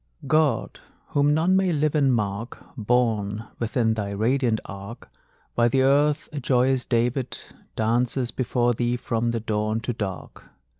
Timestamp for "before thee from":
8.31-9.29